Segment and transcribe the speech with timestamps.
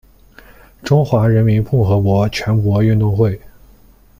[0.83, 3.39] 中华人民共和国全国运动会。